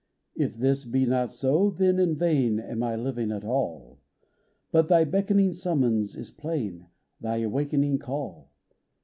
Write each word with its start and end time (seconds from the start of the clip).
If 0.33 0.55
this 0.55 0.83
be 0.85 1.05
not 1.05 1.31
so, 1.31 1.69
then 1.69 1.99
in 1.99 2.15
vain 2.15 2.59
Am 2.59 2.81
I 2.81 2.95
living 2.95 3.31
at 3.31 3.45
all: 3.45 3.99
But 4.71 4.87
Thy 4.87 5.03
beckoning 5.03 5.53
summons 5.53 6.15
is 6.15 6.31
plain, 6.31 6.87
Thy 7.19 7.37
awakening 7.37 7.99
call. 7.99 8.49